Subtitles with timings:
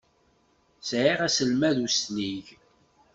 [0.87, 2.47] Sɛiɣ aselmad uslig.